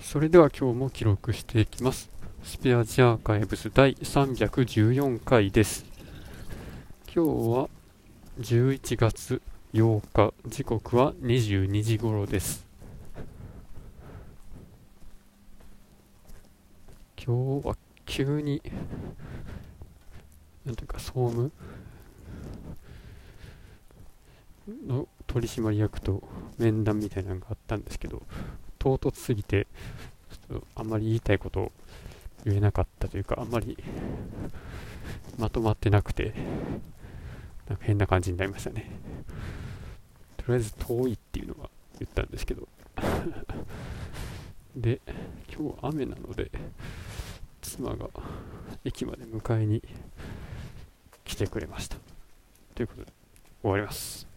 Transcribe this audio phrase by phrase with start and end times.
[0.00, 2.10] それでは今日も記録していきます。
[2.42, 5.84] スペアジアーカイブス第314回です。
[7.14, 7.68] 今日は
[8.40, 9.42] 11月
[9.74, 10.32] 8日。
[10.46, 12.64] 時刻は22時頃です。
[17.22, 18.62] 今日は急に
[20.64, 21.52] なんていうか総務？
[24.86, 26.22] の取締役と
[26.58, 28.22] 面談みたいなのがあったんですけど
[28.78, 29.66] 唐突すぎて
[30.30, 31.72] ちょっとあんまり言いたいことを
[32.44, 33.76] 言えなかったというかあんまり
[35.38, 36.34] まとまってなくて
[37.68, 38.90] なんか変な感じになりましたね。
[40.36, 41.68] とりあえず遠いっていうのは
[41.98, 42.68] 言ったんですけど。
[44.76, 45.00] で
[45.52, 46.50] 今日雨なので
[47.62, 48.08] 妻が
[48.84, 49.82] 駅まで迎えに
[51.24, 51.96] 来てくれました。
[52.74, 53.12] ということで
[53.62, 54.35] 終わります。